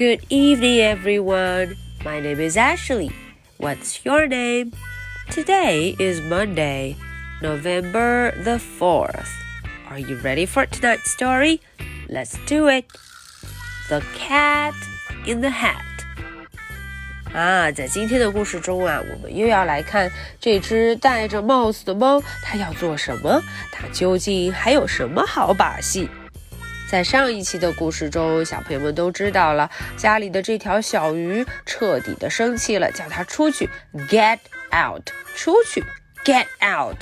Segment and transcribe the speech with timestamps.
[0.00, 1.76] Good evening, everyone.
[2.04, 3.10] My name is Ashley.
[3.58, 4.72] What's your name?
[5.30, 6.96] Today is Monday,
[7.42, 9.28] November the 4th.
[9.90, 11.60] Are you ready for tonight's story?
[12.08, 12.86] Let's do it.
[13.88, 14.74] The Cat
[15.26, 15.82] in the Hat.
[17.34, 20.10] 啊，在今天的故事中啊，我们又要来看
[20.40, 23.42] 这只戴着帽子的猫，它要做什么？
[23.70, 26.08] 它究竟还有什么好把戏？
[26.91, 33.69] 在上一期的故事中，小朋友们都知道了，家里的这条小鱼彻底的生气了，叫它出去
[34.09, 34.39] ，get
[34.75, 35.81] out，出去
[36.25, 36.97] ，get out。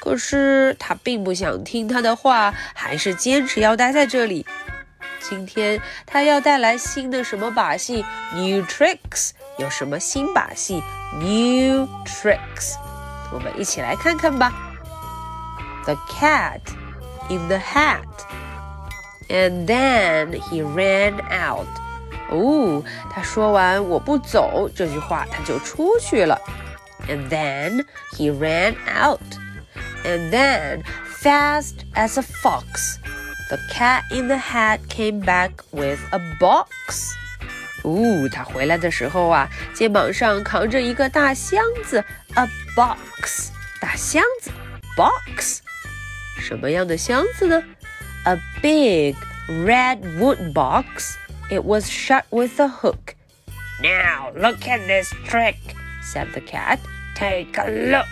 [0.00, 4.44] 可是它并不想听他的话，还是坚持要待在这里。
[5.20, 8.04] 今天它要带来新的什么把戏
[8.34, 10.82] ？New tricks，有什么新把戏
[11.20, 12.74] ？New tricks，
[13.32, 14.52] 我们一起来看看吧。
[15.84, 16.58] The cat
[17.28, 18.02] in the hat。
[19.31, 21.67] And then he ran out.
[22.29, 26.39] 哦，他说完“我不走”这句话，他就出去了。
[27.07, 29.21] And then he ran out.
[30.03, 30.83] And then,
[31.21, 32.97] fast as a fox,
[33.49, 37.13] the cat in the hat came back with a box.
[37.83, 42.03] 哦，他回来的时候啊，肩膀上扛着一个大箱子，
[42.35, 44.51] a box，大箱子，
[44.95, 45.59] box，
[46.39, 47.63] 什么样的箱子呢
[48.25, 49.15] ？a big
[49.47, 51.15] red wood box.
[51.49, 53.15] It was shut with a hook.
[53.81, 55.55] Now look at this trick,
[56.03, 56.79] said the cat.
[57.15, 58.07] Take a look.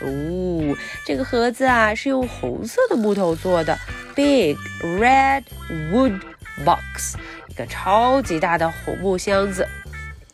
[0.00, 3.78] 哦，这个盒子啊是用红色的木头做的，
[4.14, 5.42] big red
[5.90, 6.20] wood
[6.64, 7.16] box，
[7.48, 9.66] 一个超级大的红木箱子。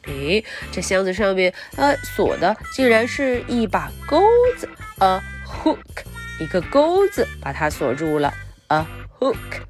[0.05, 4.23] 诶，这箱子上面呃锁的竟然是一把钩
[4.57, 5.77] 子，a hook，
[6.39, 8.33] 一个钩子把它锁住了。
[8.71, 8.85] a
[9.19, 9.63] hook。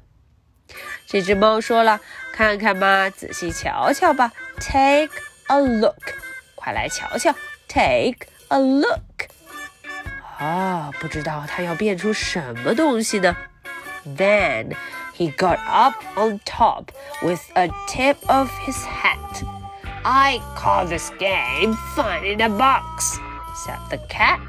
[1.05, 4.31] 这只猫说了：“看看吧，仔细瞧瞧吧。
[4.59, 5.09] Take
[5.47, 6.01] a look，
[6.55, 7.33] 快来瞧瞧。
[7.67, 9.29] Take a look。
[10.37, 13.35] 啊，不知道它要变出什么东西呢？
[14.05, 14.75] Then
[15.15, 16.89] he got up on top
[17.21, 19.43] with a tip of his hat.
[20.03, 23.17] I call this game fun in a box,"
[23.55, 24.39] said the cat.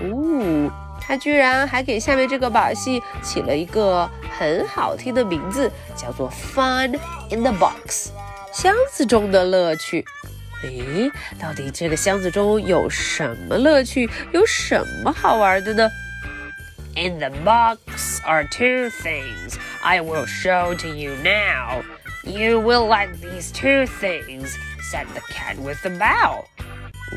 [0.00, 0.70] 哦。
[1.08, 6.98] 他居然还给下面这个把戏起了一个很好听的名字，叫做 “Fun
[7.30, 8.08] in the Box”，
[8.52, 10.04] 箱子中的乐趣。
[10.62, 14.08] 诶，到底这个箱子中有什么乐趣？
[14.32, 15.90] 有什么好玩的呢？
[16.96, 21.82] In the box are two things I will show to you now.
[22.24, 24.54] You will like these two things,"
[24.90, 26.44] said the cat with a bow.
[27.12, 27.16] 哦，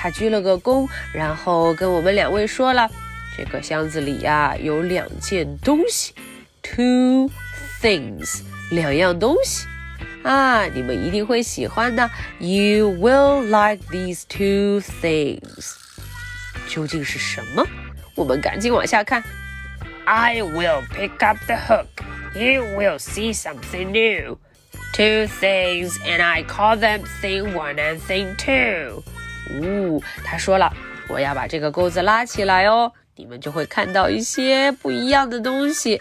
[0.00, 2.88] 他鞠了个躬，然后跟我们两位说了
[3.36, 6.14] ：“这个箱子里呀有两件东西
[6.62, 7.28] ，two
[7.82, 9.66] things，两样东西
[10.22, 12.08] 啊，你们一定会喜欢的。
[12.38, 15.74] You will like these two things。
[16.68, 17.66] 究竟是什么？
[18.14, 19.24] 我们赶紧往下看。
[20.04, 21.86] I will pick up the hook.
[22.34, 24.38] You will see something new.
[24.92, 29.02] Two things, and I call them thing one and thing two.
[29.60, 30.72] 呜，他说了，
[31.08, 36.00] 我要把这个钩子拉起来哦，你们就会看到一些不一样的东西。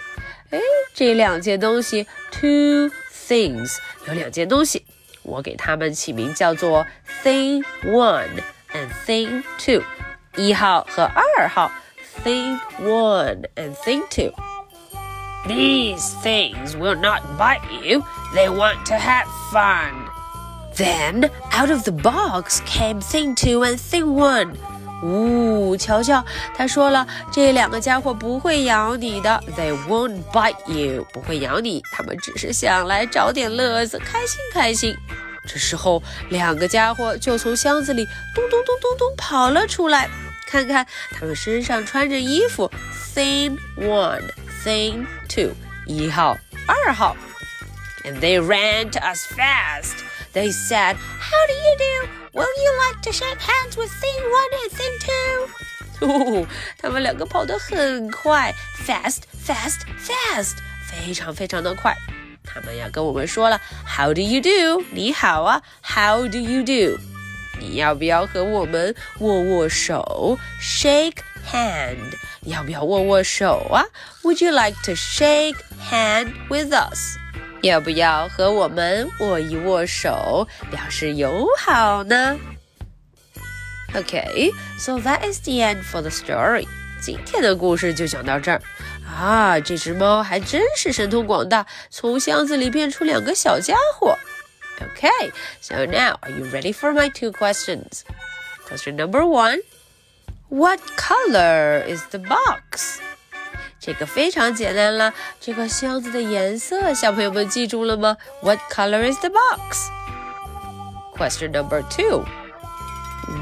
[0.50, 0.60] 哎，
[0.94, 3.78] 这两件东西，two things，
[4.08, 4.86] 有两件东西，
[5.24, 6.86] 我给它们起名叫做
[7.24, 8.28] thing one
[8.74, 9.84] and thing two，
[10.36, 11.72] 一号和二号
[12.24, 14.32] ，thing one and thing two。
[15.48, 18.04] These things will not bite you.
[18.34, 20.07] They want to have fun.
[20.77, 24.55] Then out of the box came Thing Two and Thing One.
[25.03, 26.25] 呜，瞧瞧，
[26.57, 34.97] 他说了，这两个家伙不会咬你的，They won't bite you，不会咬你，他们只是想来找点乐子，开心开心。
[35.47, 38.05] 这时候，两个家伙就从箱子里
[38.35, 40.09] 咚咚咚咚咚跑了出来，
[40.47, 42.71] 看看他们身上穿着衣服，
[43.15, 45.51] Thing One。thing two,
[45.87, 46.39] 一号、
[46.69, 47.17] 二号.
[48.05, 50.05] And they ran to us fast.
[50.33, 52.09] They said, How do you do?
[52.35, 55.49] Will you like to shake hands with thing one and thing two?
[56.07, 56.47] 哦，
[56.79, 58.55] 他们两个跑得很快，
[58.87, 60.57] fast, fast, fast，
[60.91, 61.95] 非常非常的快。
[62.45, 64.85] 他们要跟我们说了，How do you do？
[64.91, 66.99] 你好啊，How do you do？
[67.61, 70.39] 你要不要和我们握握手？
[70.61, 71.19] Shake
[71.49, 73.85] hand，要不要握握手啊？
[74.23, 75.59] Would you like to shake
[75.89, 77.17] hand with us？
[77.63, 82.39] 要不要和我们握一握手，表示友好呢？
[83.95, 86.67] Okay, so that is the end for the story.
[87.01, 88.63] 今天的故事就讲到这儿
[89.07, 94.17] 啊，这只猫还真是神通广大，从箱子里变出两个小家伙。
[94.81, 98.01] Okay, so now are you ready for my two questions?
[98.67, 99.59] Question number one
[100.49, 102.99] What color is the box?
[103.88, 109.88] 这个非常简单了，这个箱子的颜色，小朋友们记住了吗？What color is the box?
[111.16, 112.26] Question number two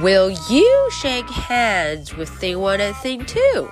[0.04, 3.68] Will you shake hands with thing one and thing two?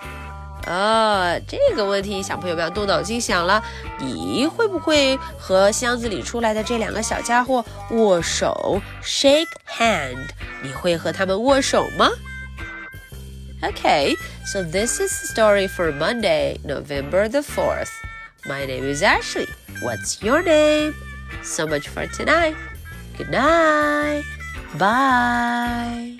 [0.65, 3.63] 啊，这个问题小朋友们要动脑筋想了，
[3.99, 9.45] 你会不会和箱子里出来的这两个小家伙握手？Shake
[9.77, 10.29] hand，
[10.63, 12.09] 你会和他们握手吗
[13.63, 14.15] ？Okay,
[14.45, 17.91] so this is the story for Monday, November the 4th.
[18.45, 19.47] My name is Ashley.
[19.81, 20.93] What's your name?
[21.43, 22.55] So much for tonight.
[23.17, 24.23] Good night.
[24.77, 26.17] Bye.